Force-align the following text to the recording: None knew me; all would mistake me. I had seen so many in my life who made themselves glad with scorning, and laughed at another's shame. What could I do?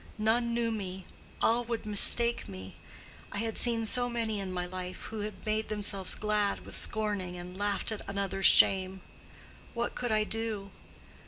None 0.17 0.55
knew 0.55 0.71
me; 0.71 1.05
all 1.43 1.63
would 1.65 1.85
mistake 1.85 2.49
me. 2.49 2.73
I 3.31 3.37
had 3.37 3.55
seen 3.55 3.85
so 3.85 4.09
many 4.09 4.39
in 4.39 4.51
my 4.51 4.65
life 4.65 5.03
who 5.03 5.31
made 5.45 5.67
themselves 5.69 6.15
glad 6.15 6.65
with 6.65 6.75
scorning, 6.75 7.37
and 7.37 7.55
laughed 7.55 7.91
at 7.91 8.01
another's 8.09 8.47
shame. 8.47 9.01
What 9.75 9.93
could 9.93 10.11
I 10.11 10.23
do? 10.23 10.71